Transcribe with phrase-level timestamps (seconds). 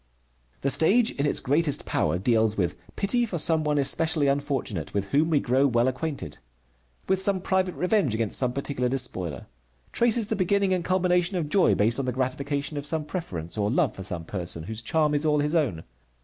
[0.61, 5.05] The stage in its greatest power deals with pity for some one especially unfortunate, with
[5.13, 6.39] whom we grow well acquainted;
[7.07, 9.45] with some private revenge against some particular despoiler;
[9.91, 13.69] traces the beginning and culmination of joy based on the gratification of some preference, or
[13.69, 15.83] love for some person, whose charm is all his own.